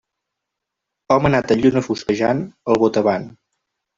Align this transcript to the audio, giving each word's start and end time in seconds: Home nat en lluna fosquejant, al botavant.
Home 1.15 1.31
nat 1.35 1.53
en 1.55 1.61
lluna 1.65 1.83
fosquejant, 1.87 2.41
al 2.73 2.81
botavant. 2.85 3.31